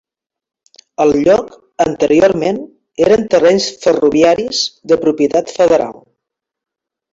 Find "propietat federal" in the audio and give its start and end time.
5.07-5.97